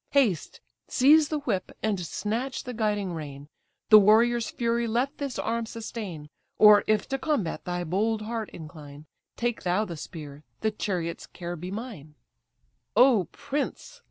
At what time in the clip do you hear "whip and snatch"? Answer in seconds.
1.41-2.63